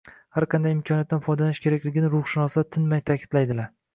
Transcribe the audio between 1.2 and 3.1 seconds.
foydalanish kerakligini ruhshunoslar tinmay